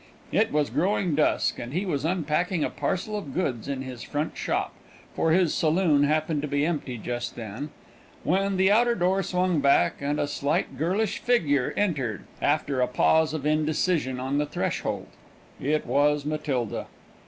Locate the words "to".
6.41-6.47